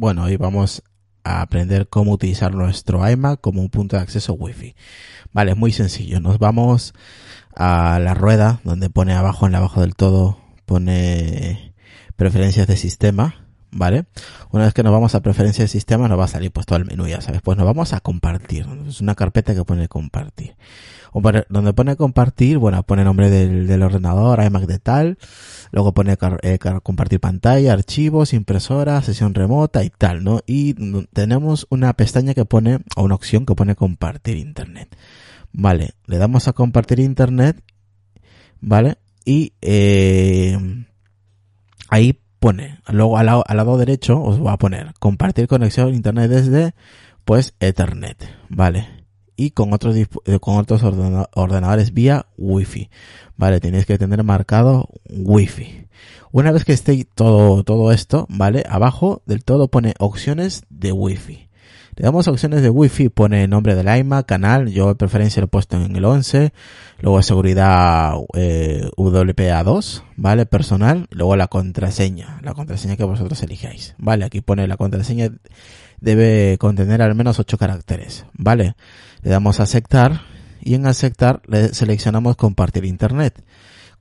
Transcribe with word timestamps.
Bueno, 0.00 0.22
hoy 0.22 0.36
vamos 0.36 0.84
a 1.24 1.40
aprender 1.42 1.88
cómo 1.88 2.12
utilizar 2.12 2.54
nuestro 2.54 3.10
iMac 3.10 3.40
como 3.40 3.62
un 3.62 3.68
punto 3.68 3.96
de 3.96 4.02
acceso 4.02 4.32
Wi-Fi. 4.34 4.76
Vale, 5.32 5.50
es 5.50 5.56
muy 5.56 5.72
sencillo. 5.72 6.20
Nos 6.20 6.38
vamos 6.38 6.94
a 7.56 7.98
la 7.98 8.14
rueda 8.14 8.60
donde 8.62 8.90
pone 8.90 9.14
abajo 9.14 9.46
en 9.46 9.50
la 9.50 9.58
abajo 9.58 9.80
del 9.80 9.96
todo 9.96 10.38
pone 10.66 11.74
preferencias 12.14 12.68
de 12.68 12.76
sistema, 12.76 13.47
¿vale? 13.70 14.06
Una 14.50 14.64
vez 14.64 14.74
que 14.74 14.82
nos 14.82 14.92
vamos 14.92 15.14
a 15.14 15.20
preferencias 15.20 15.64
de 15.64 15.68
sistema 15.68 16.08
nos 16.08 16.18
va 16.18 16.24
a 16.24 16.28
salir 16.28 16.50
pues 16.50 16.66
todo 16.66 16.78
el 16.78 16.84
menú, 16.84 17.06
ya 17.06 17.20
sabes. 17.20 17.42
Pues 17.42 17.56
nos 17.56 17.66
vamos 17.66 17.92
a 17.92 18.00
compartir. 18.00 18.66
Es 18.88 19.00
una 19.00 19.14
carpeta 19.14 19.54
que 19.54 19.64
pone 19.64 19.88
compartir. 19.88 20.56
Donde 21.48 21.72
pone 21.72 21.96
compartir, 21.96 22.58
bueno, 22.58 22.82
pone 22.82 23.02
nombre 23.02 23.30
del, 23.30 23.66
del 23.66 23.82
ordenador, 23.82 24.42
iMac 24.42 24.66
de 24.66 24.78
tal, 24.78 25.18
luego 25.72 25.92
pone 25.92 26.16
eh, 26.42 26.58
compartir 26.82 27.18
pantalla, 27.18 27.72
archivos, 27.72 28.32
impresora, 28.34 29.02
sesión 29.02 29.34
remota 29.34 29.82
y 29.84 29.90
tal, 29.90 30.22
¿no? 30.22 30.40
Y 30.46 30.74
tenemos 31.12 31.66
una 31.70 31.92
pestaña 31.94 32.34
que 32.34 32.44
pone, 32.44 32.80
o 32.96 33.02
una 33.02 33.14
opción 33.14 33.46
que 33.46 33.54
pone 33.54 33.74
compartir 33.74 34.36
internet. 34.36 34.96
Vale, 35.52 35.94
le 36.06 36.18
damos 36.18 36.46
a 36.46 36.52
compartir 36.52 37.00
internet, 37.00 37.62
¿vale? 38.60 38.98
Y 39.24 39.54
eh, 39.60 40.56
ahí 41.88 42.20
pone, 42.38 42.80
luego 42.88 43.18
al 43.18 43.26
lado, 43.26 43.44
al 43.46 43.56
lado 43.56 43.78
derecho 43.78 44.22
os 44.22 44.44
va 44.44 44.52
a 44.52 44.58
poner 44.58 44.92
compartir 44.98 45.48
conexión 45.48 45.94
internet 45.94 46.30
desde, 46.30 46.74
pues, 47.24 47.54
Ethernet, 47.60 48.28
¿vale? 48.48 48.98
y 49.38 49.52
con 49.52 49.72
otros, 49.72 49.96
eh, 49.96 50.06
con 50.40 50.56
otros 50.56 50.82
ordenadores 50.82 51.94
vía 51.94 52.26
Wi-Fi. 52.36 52.90
Vale, 53.36 53.60
tenéis 53.60 53.86
que 53.86 53.96
tener 53.96 54.24
marcado 54.24 54.88
Wi-Fi. 55.08 55.86
Una 56.32 56.50
vez 56.50 56.64
que 56.64 56.72
esté 56.72 57.06
todo, 57.14 57.62
todo 57.62 57.92
esto, 57.92 58.26
vale, 58.28 58.64
abajo 58.68 59.22
del 59.26 59.44
todo 59.44 59.68
pone 59.68 59.94
opciones 60.00 60.64
de 60.68 60.90
Wi-Fi. 60.90 61.47
Le 61.98 62.04
damos 62.04 62.28
opciones 62.28 62.62
de 62.62 62.70
Wi-Fi, 62.70 63.08
pone 63.08 63.48
nombre 63.48 63.74
del 63.74 63.88
iMac, 63.98 64.24
canal, 64.24 64.68
yo 64.68 64.86
de 64.86 64.94
preferencia 64.94 65.40
lo 65.40 65.46
he 65.46 65.48
puesto 65.48 65.76
en 65.82 65.96
el 65.96 66.04
11, 66.04 66.52
luego 67.00 67.20
seguridad 67.22 68.12
eh, 68.34 68.88
WPA2, 68.96 70.04
¿vale? 70.14 70.46
Personal, 70.46 71.08
luego 71.10 71.34
la 71.34 71.48
contraseña, 71.48 72.38
la 72.44 72.54
contraseña 72.54 72.96
que 72.96 73.02
vosotros 73.02 73.42
elijáis, 73.42 73.96
¿vale? 73.98 74.24
Aquí 74.24 74.42
pone 74.42 74.68
la 74.68 74.76
contraseña 74.76 75.32
debe 76.00 76.56
contener 76.60 77.02
al 77.02 77.16
menos 77.16 77.40
8 77.40 77.58
caracteres, 77.58 78.26
¿vale? 78.32 78.76
Le 79.22 79.30
damos 79.30 79.58
a 79.58 79.64
aceptar 79.64 80.20
y 80.60 80.74
en 80.74 80.86
aceptar 80.86 81.42
le 81.48 81.74
seleccionamos 81.74 82.36
compartir 82.36 82.84
internet. 82.84 83.42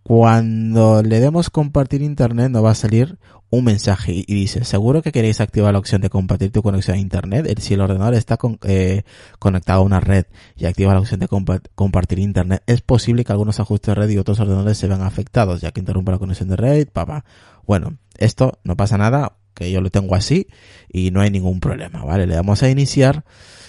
Cuando 0.07 1.03
le 1.03 1.19
demos 1.19 1.49
compartir 1.49 2.01
internet 2.01 2.49
nos 2.49 2.63
va 2.63 2.71
a 2.71 2.75
salir 2.75 3.19
un 3.49 3.65
mensaje 3.65 4.13
y 4.25 4.35
dice, 4.35 4.63
seguro 4.63 5.01
que 5.01 5.11
queréis 5.11 5.41
activar 5.41 5.73
la 5.73 5.79
opción 5.79 5.99
de 5.99 6.09
compartir 6.09 6.49
tu 6.49 6.63
conexión 6.63 6.95
a 6.95 6.99
internet. 7.01 7.59
Si 7.59 7.73
el 7.73 7.81
ordenador 7.81 8.13
está 8.13 8.37
eh, 8.63 9.03
conectado 9.37 9.81
a 9.81 9.83
una 9.83 9.99
red 9.99 10.27
y 10.55 10.65
activa 10.65 10.93
la 10.93 11.01
opción 11.01 11.19
de 11.19 11.27
compartir 11.75 12.19
internet, 12.19 12.63
es 12.67 12.79
posible 12.79 13.25
que 13.25 13.33
algunos 13.33 13.59
ajustes 13.59 13.93
de 13.93 13.95
red 13.95 14.09
y 14.11 14.17
otros 14.17 14.39
ordenadores 14.39 14.77
se 14.77 14.87
vean 14.87 15.01
afectados, 15.01 15.59
ya 15.59 15.71
que 15.71 15.81
interrumpa 15.81 16.13
la 16.13 16.19
conexión 16.19 16.47
de 16.47 16.55
red, 16.55 16.87
papá. 16.87 17.25
Bueno, 17.65 17.97
esto 18.17 18.59
no 18.63 18.77
pasa 18.77 18.97
nada, 18.97 19.39
que 19.53 19.69
yo 19.73 19.81
lo 19.81 19.89
tengo 19.89 20.15
así 20.15 20.47
y 20.87 21.11
no 21.11 21.19
hay 21.19 21.31
ningún 21.31 21.59
problema, 21.59 22.05
¿vale? 22.05 22.27
Le 22.27 22.35
damos 22.35 22.63
a 22.63 22.69
iniciar 22.69 23.25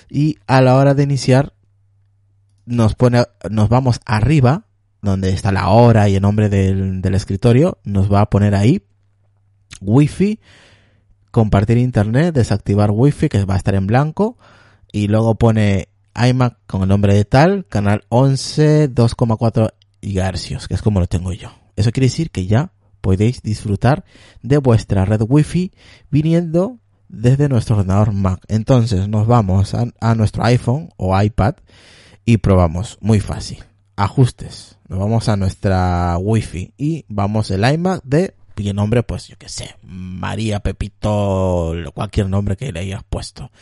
y 0.09 0.37
a 0.47 0.61
la 0.61 0.77
hora 0.77 0.95
de 0.95 1.03
iniciar 1.03 1.55
nos 2.65 2.95
pone, 2.95 3.25
nos 3.51 3.69
vamos 3.69 3.99
arriba, 4.05 4.68
donde 5.03 5.31
está 5.31 5.53
la 5.53 5.69
hora 5.69 6.09
y 6.09 6.17
el 6.17 6.23
nombre 6.23 6.49
del, 6.49 7.15
escritorio, 7.15 7.79
nos 7.85 8.13
va 8.13 8.23
a 8.23 8.31
poner 8.31 8.55
ahí 8.55 8.83
Wi-Fi, 9.81 10.41
compartir 11.31 11.79
internet, 11.79 12.35
desactivar 12.35 12.91
Wi-Fi, 12.91 13.29
que 13.29 13.45
va 13.45 13.55
a 13.55 13.59
estar 13.59 13.75
en 13.75 13.87
blanco, 13.87 14.37
y 14.93 15.09
luego 15.09 15.37
pone 15.37 15.89
iMac 16.15 16.59
con 16.67 16.83
el 16.83 16.89
nombre 16.89 17.15
de 17.15 17.25
tal, 17.25 17.67
canal 17.67 18.05
11, 18.09 18.95
2,4 18.95 19.71
GHz, 20.03 20.67
que 20.67 20.75
es 20.75 20.83
como 20.83 21.01
lo 21.01 21.07
tengo 21.07 21.33
yo. 21.33 21.51
Eso 21.77 21.93
quiere 21.93 22.07
decir 22.07 22.31
que 22.31 22.47
ya 22.47 22.73
podéis 23.01 23.43
disfrutar 23.43 24.05
de 24.43 24.59
vuestra 24.59 25.05
red 25.05 25.23
Wi-Fi 25.27 25.73
viniendo 26.11 26.79
desde 27.09 27.49
nuestro 27.49 27.77
ordenador 27.77 28.13
Mac. 28.13 28.45
Entonces 28.49 29.09
nos 29.09 29.27
vamos 29.27 29.75
a, 29.75 30.15
nuestro 30.15 30.45
iPhone 30.45 30.91
o 30.97 31.21
iPad 31.21 31.55
y 32.25 32.39
probamos. 32.39 32.99
Muy 33.01 33.21
fácil. 33.21 33.59
Ajustes. 33.99 34.79
Nos 34.89 34.99
vamos 34.99 35.29
a 35.29 35.37
nuestra 35.37 36.17
Wi-Fi 36.19 36.73
y 36.79 37.05
vamos 37.09 37.51
el 37.51 37.65
iMac 37.71 38.03
de 38.05 38.35
y 38.57 38.73
nombre, 38.73 39.05
pues 39.05 39.29
yo 39.29 39.39
que 39.39 39.49
sé, 39.49 39.77
María 39.85 40.59
Pepito, 40.59 41.75
cualquier 41.95 42.29
nombre 42.29 42.57
que 42.57 42.73
le 42.73 42.81
hayas 42.81 43.05
puesto. 43.09 43.53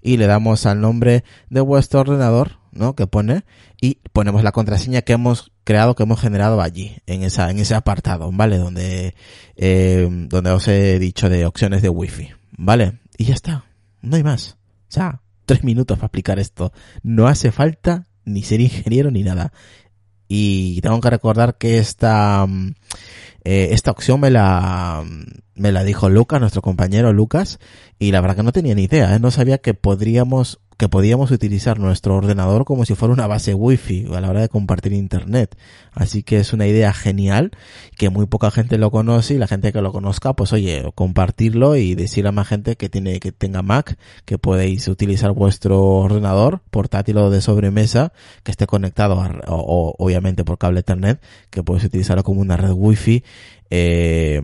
Y 0.00 0.16
le 0.16 0.28
damos 0.28 0.64
al 0.66 0.80
nombre 0.80 1.24
de 1.50 1.60
vuestro 1.60 2.00
ordenador, 2.00 2.58
¿no? 2.70 2.94
Que 2.94 3.08
pone, 3.08 3.42
y 3.80 3.98
ponemos 4.12 4.44
la 4.44 4.52
contraseña 4.52 5.02
que 5.02 5.14
hemos 5.14 5.50
creado, 5.64 5.96
que 5.96 6.04
hemos 6.04 6.20
generado 6.20 6.60
allí, 6.60 6.98
en 7.06 7.24
esa, 7.24 7.50
en 7.50 7.58
ese 7.58 7.74
apartado, 7.74 8.30
¿vale? 8.30 8.58
Donde, 8.58 9.16
eh, 9.56 10.08
donde 10.28 10.50
os 10.52 10.68
he 10.68 11.00
dicho 11.00 11.28
de 11.28 11.46
opciones 11.46 11.82
de 11.82 11.88
wifi. 11.88 12.30
¿vale? 12.56 13.00
Y 13.16 13.24
ya 13.24 13.34
está, 13.34 13.64
no 14.02 14.16
hay 14.16 14.22
más. 14.22 14.56
Sea, 14.88 15.20
tres 15.46 15.64
minutos 15.64 15.98
para 15.98 16.06
explicar 16.06 16.38
esto. 16.38 16.72
No 17.02 17.26
hace 17.26 17.52
falta 17.52 18.06
ni 18.24 18.42
ser 18.42 18.60
ingeniero 18.60 19.10
ni 19.10 19.22
nada. 19.22 19.52
Y 20.36 20.80
tengo 20.80 21.00
que 21.00 21.10
recordar 21.10 21.58
que 21.58 21.78
esta, 21.78 22.44
mm, 22.44 22.74
eh, 23.44 23.68
esta 23.70 23.92
opción 23.92 24.18
me 24.18 24.30
la, 24.30 25.04
me 25.54 25.70
la 25.70 25.84
dijo 25.84 26.08
Lucas, 26.08 26.40
nuestro 26.40 26.60
compañero 26.60 27.12
Lucas, 27.12 27.60
y 28.00 28.10
la 28.10 28.20
verdad 28.20 28.36
que 28.36 28.42
no 28.42 28.50
tenía 28.50 28.74
ni 28.74 28.82
idea, 28.82 29.14
¿eh? 29.14 29.20
no 29.20 29.30
sabía 29.30 29.58
que 29.58 29.74
podríamos 29.74 30.58
que 30.84 30.90
podíamos 30.90 31.30
utilizar 31.30 31.78
nuestro 31.78 32.14
ordenador 32.14 32.66
como 32.66 32.84
si 32.84 32.94
fuera 32.94 33.14
una 33.14 33.26
base 33.26 33.54
wifi 33.54 34.04
a 34.14 34.20
la 34.20 34.28
hora 34.28 34.42
de 34.42 34.50
compartir 34.50 34.92
internet. 34.92 35.56
Así 35.92 36.22
que 36.22 36.36
es 36.36 36.52
una 36.52 36.66
idea 36.66 36.92
genial 36.92 37.52
que 37.96 38.10
muy 38.10 38.26
poca 38.26 38.50
gente 38.50 38.76
lo 38.76 38.90
conoce 38.90 39.32
y 39.32 39.38
la 39.38 39.46
gente 39.46 39.72
que 39.72 39.80
lo 39.80 39.92
conozca, 39.92 40.34
pues 40.34 40.52
oye, 40.52 40.84
compartirlo 40.94 41.76
y 41.76 41.94
decirle 41.94 42.28
a 42.28 42.32
más 42.32 42.48
gente 42.48 42.76
que 42.76 42.90
tiene, 42.90 43.18
que 43.18 43.32
tenga 43.32 43.62
Mac, 43.62 43.96
que 44.26 44.36
podéis 44.36 44.86
utilizar 44.86 45.32
vuestro 45.32 45.82
ordenador 45.82 46.60
portátil 46.70 47.16
o 47.16 47.30
de 47.30 47.40
sobremesa 47.40 48.12
que 48.42 48.50
esté 48.50 48.66
conectado 48.66 49.16
o, 49.46 49.94
obviamente 49.96 50.44
por 50.44 50.58
cable 50.58 50.80
Ethernet, 50.80 51.18
que 51.48 51.62
podéis 51.62 51.86
utilizarlo 51.86 52.24
como 52.24 52.42
una 52.42 52.58
red 52.58 52.72
wifi 52.72 53.24
eh, 53.70 54.40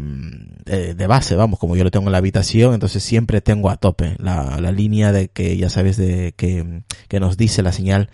de 0.96 1.06
base, 1.06 1.36
vamos, 1.36 1.58
como 1.58 1.76
yo 1.76 1.84
lo 1.84 1.90
tengo 1.90 2.06
en 2.06 2.12
la 2.12 2.18
habitación, 2.18 2.74
entonces 2.74 3.02
siempre 3.02 3.40
tengo 3.40 3.70
a 3.70 3.76
tope 3.76 4.16
la, 4.18 4.58
la 4.60 4.72
línea 4.72 5.12
de 5.12 5.28
que 5.28 5.56
ya 5.56 5.68
sabes 5.68 5.96
de 5.96 6.29
que, 6.32 6.82
nos 7.18 7.36
dice 7.36 7.62
la 7.62 7.72
señal 7.72 8.10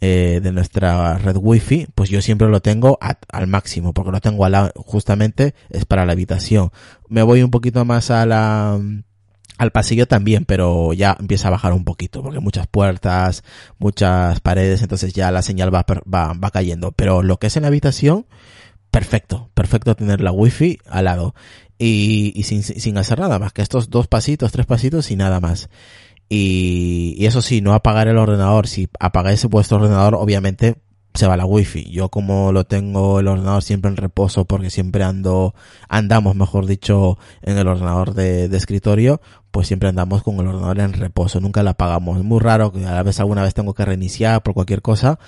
eh, 0.00 0.40
de 0.42 0.52
nuestra 0.52 1.18
red 1.18 1.36
wifi, 1.36 1.86
pues 1.94 2.10
yo 2.10 2.22
siempre 2.22 2.48
lo 2.48 2.60
tengo 2.60 2.98
al 3.00 3.46
máximo, 3.46 3.92
porque 3.92 4.12
lo 4.12 4.20
tengo 4.20 4.44
al 4.44 4.72
justamente 4.76 5.54
es 5.70 5.84
para 5.84 6.06
la 6.06 6.12
habitación. 6.12 6.70
Me 7.08 7.22
voy 7.22 7.42
un 7.42 7.50
poquito 7.50 7.84
más 7.84 8.10
a 8.10 8.26
la, 8.26 8.80
al 9.58 9.72
pasillo 9.72 10.06
también, 10.06 10.44
pero 10.44 10.92
ya 10.92 11.16
empieza 11.18 11.48
a 11.48 11.52
bajar 11.52 11.72
un 11.72 11.84
poquito, 11.84 12.22
porque 12.22 12.40
muchas 12.40 12.66
puertas, 12.66 13.42
muchas 13.78 14.40
paredes, 14.40 14.82
entonces 14.82 15.12
ya 15.12 15.30
la 15.30 15.42
señal 15.42 15.74
va, 15.74 15.84
va, 16.12 16.32
va 16.32 16.50
cayendo. 16.50 16.92
Pero 16.92 17.22
lo 17.22 17.38
que 17.38 17.48
es 17.48 17.56
en 17.56 17.62
la 17.62 17.68
habitación, 17.68 18.26
perfecto, 18.90 19.50
perfecto 19.54 19.94
tener 19.94 20.20
la 20.20 20.32
wifi 20.32 20.78
al 20.88 21.04
lado 21.06 21.34
y, 21.78 22.32
y 22.34 22.42
sin, 22.42 22.62
sin, 22.62 22.98
hacer 22.98 23.20
nada 23.20 23.38
más 23.38 23.52
que 23.52 23.62
estos 23.62 23.88
dos 23.90 24.08
pasitos, 24.08 24.52
tres 24.52 24.66
pasitos 24.66 25.10
y 25.10 25.16
nada 25.16 25.40
más. 25.40 25.68
Y, 26.28 27.14
y 27.18 27.26
eso 27.26 27.42
sí, 27.42 27.60
no 27.60 27.74
apagar 27.74 28.08
el 28.08 28.18
ordenador. 28.18 28.66
Si 28.66 28.88
apagáis 29.00 29.44
vuestro 29.46 29.78
ordenador, 29.78 30.14
obviamente 30.14 30.76
se 31.14 31.26
va 31.26 31.36
la 31.36 31.44
wifi. 31.44 31.90
Yo 31.90 32.08
como 32.10 32.52
lo 32.52 32.64
tengo 32.64 33.20
el 33.20 33.28
ordenador 33.28 33.62
siempre 33.62 33.90
en 33.90 33.96
reposo 33.96 34.44
porque 34.44 34.70
siempre 34.70 35.02
ando, 35.02 35.54
andamos 35.88 36.36
mejor 36.36 36.66
dicho, 36.66 37.18
en 37.42 37.58
el 37.58 37.66
ordenador 37.66 38.14
de, 38.14 38.48
de 38.48 38.56
escritorio, 38.56 39.20
pues 39.58 39.66
siempre 39.66 39.88
andamos 39.88 40.22
con 40.22 40.36
el 40.36 40.46
ordenador 40.46 40.78
en 40.78 40.92
reposo, 40.92 41.40
nunca 41.40 41.64
la 41.64 41.70
apagamos. 41.70 42.16
Es 42.16 42.22
muy 42.22 42.38
raro 42.38 42.70
que 42.70 42.86
a 42.86 42.94
la 42.94 43.02
vez 43.02 43.18
alguna 43.18 43.42
vez 43.42 43.54
tengo 43.54 43.74
que 43.74 43.84
reiniciar 43.84 44.40
por 44.40 44.54
cualquier 44.54 44.82
cosa, 44.82 45.18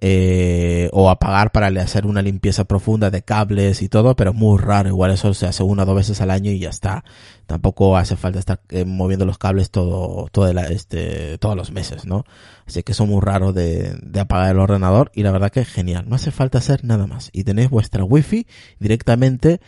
eh, 0.00 0.90
o 0.92 1.08
apagar 1.08 1.52
para 1.52 1.68
hacer 1.80 2.04
una 2.04 2.20
limpieza 2.20 2.64
profunda 2.64 3.12
de 3.12 3.22
cables 3.22 3.82
y 3.82 3.88
todo, 3.88 4.16
pero 4.16 4.32
es 4.32 4.36
muy 4.36 4.58
raro, 4.58 4.88
igual 4.88 5.12
eso 5.12 5.32
se 5.34 5.46
hace 5.46 5.62
una 5.62 5.84
o 5.84 5.86
dos 5.86 5.94
veces 5.94 6.20
al 6.20 6.32
año 6.32 6.50
y 6.50 6.58
ya 6.58 6.70
está. 6.70 7.04
Tampoco 7.46 7.96
hace 7.96 8.16
falta 8.16 8.40
estar 8.40 8.60
eh, 8.70 8.84
moviendo 8.84 9.24
los 9.24 9.38
cables 9.38 9.70
todo, 9.70 10.26
todo 10.32 10.48
este, 10.48 11.38
todos 11.38 11.54
los 11.54 11.70
meses, 11.70 12.06
¿no? 12.06 12.24
Así 12.66 12.82
que 12.82 12.90
es 12.90 13.00
muy 13.02 13.20
raro 13.20 13.52
de, 13.52 13.96
de 14.02 14.18
apagar 14.18 14.50
el 14.50 14.58
ordenador 14.58 15.12
y 15.14 15.22
la 15.22 15.30
verdad 15.30 15.52
que 15.52 15.60
es 15.60 15.68
genial, 15.68 16.06
no 16.08 16.16
hace 16.16 16.32
falta 16.32 16.58
hacer 16.58 16.84
nada 16.84 17.06
más 17.06 17.30
y 17.32 17.44
tenéis 17.44 17.70
vuestra 17.70 18.02
wifi 18.02 18.48
directamente 18.80 19.60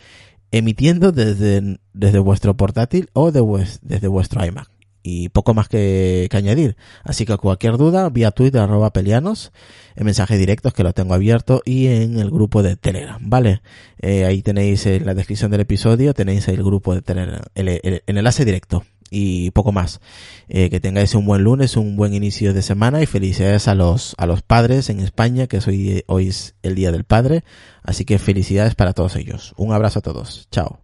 emitiendo 0.51 1.11
desde, 1.11 1.79
desde 1.93 2.19
vuestro 2.19 2.55
portátil 2.57 3.09
o 3.13 3.31
de 3.31 3.41
desde 3.81 4.07
vuestro 4.07 4.45
iMac. 4.45 4.69
Y 5.01 5.29
poco 5.29 5.53
más 5.53 5.69
que, 5.69 6.27
añadir. 6.33 6.75
Así 7.03 7.25
que 7.25 7.37
cualquier 7.37 7.77
duda, 7.77 8.09
vía 8.09 8.31
Twitter 8.31 8.61
arroba 8.61 8.91
pelianos, 8.91 9.53
en 9.95 10.05
mensajes 10.05 10.37
directos 10.37 10.73
que 10.73 10.83
lo 10.83 10.93
tengo 10.93 11.13
abierto 11.13 11.61
y 11.63 11.87
en 11.87 12.19
el 12.19 12.29
grupo 12.29 12.63
de 12.63 12.75
Telegram, 12.75 13.17
¿vale? 13.29 13.61
Eh, 14.01 14.25
ahí 14.25 14.41
tenéis 14.41 14.85
en 14.85 15.05
la 15.05 15.13
descripción 15.13 15.51
del 15.51 15.61
episodio, 15.61 16.13
tenéis 16.13 16.47
el 16.49 16.61
grupo 16.63 16.93
de 16.93 17.01
Telegram, 17.01 17.41
el, 17.55 17.69
el 17.81 18.01
enlace 18.05 18.43
directo 18.43 18.83
y 19.11 19.51
poco 19.51 19.71
más. 19.71 20.01
Eh, 20.47 20.69
que 20.69 20.79
tengáis 20.79 21.15
un 21.15 21.25
buen 21.25 21.43
lunes, 21.43 21.77
un 21.77 21.95
buen 21.95 22.13
inicio 22.13 22.53
de 22.53 22.61
semana 22.61 23.01
y 23.01 23.05
felicidades 23.05 23.67
a 23.67 23.75
los, 23.75 24.15
a 24.17 24.25
los 24.25 24.41
padres 24.41 24.89
en 24.89 24.99
España, 24.99 25.47
que 25.47 25.59
hoy, 25.67 26.03
hoy 26.07 26.27
es 26.29 26.55
el 26.63 26.75
Día 26.75 26.91
del 26.91 27.03
Padre. 27.03 27.43
Así 27.83 28.05
que 28.05 28.19
felicidades 28.19 28.75
para 28.75 28.93
todos 28.93 29.15
ellos. 29.15 29.53
Un 29.57 29.73
abrazo 29.73 29.99
a 29.99 30.01
todos. 30.01 30.47
Chao. 30.51 30.81